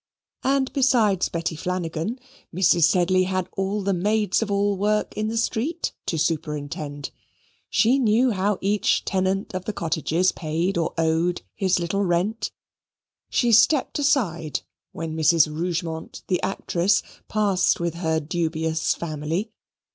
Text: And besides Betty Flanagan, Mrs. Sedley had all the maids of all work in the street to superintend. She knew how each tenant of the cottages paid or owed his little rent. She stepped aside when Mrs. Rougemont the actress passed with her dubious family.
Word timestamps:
And 0.43 0.73
besides 0.73 1.29
Betty 1.29 1.55
Flanagan, 1.55 2.17
Mrs. 2.51 2.85
Sedley 2.85 3.25
had 3.25 3.47
all 3.55 3.83
the 3.83 3.93
maids 3.93 4.41
of 4.41 4.49
all 4.49 4.75
work 4.75 5.15
in 5.15 5.27
the 5.27 5.37
street 5.37 5.91
to 6.07 6.17
superintend. 6.17 7.11
She 7.69 7.99
knew 7.99 8.31
how 8.31 8.57
each 8.61 9.05
tenant 9.05 9.53
of 9.53 9.65
the 9.65 9.73
cottages 9.73 10.31
paid 10.31 10.75
or 10.75 10.95
owed 10.97 11.43
his 11.53 11.77
little 11.79 12.03
rent. 12.03 12.49
She 13.29 13.51
stepped 13.51 13.99
aside 13.99 14.61
when 14.91 15.15
Mrs. 15.15 15.47
Rougemont 15.55 16.23
the 16.25 16.41
actress 16.41 17.03
passed 17.27 17.79
with 17.79 17.93
her 17.93 18.19
dubious 18.19 18.95
family. 18.95 19.51